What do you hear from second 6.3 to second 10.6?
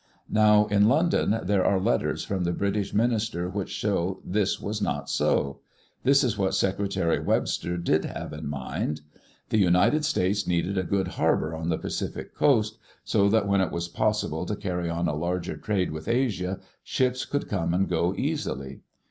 what Secretary Webster did have in mind: The United States